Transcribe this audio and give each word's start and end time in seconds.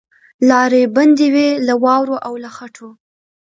لاري 0.49 0.83
بندي 0.95 1.27
وې 1.33 1.49
له 1.67 1.73
واورو 1.83 2.15
او 2.27 2.33
له 2.43 2.49
خټو 2.55 2.89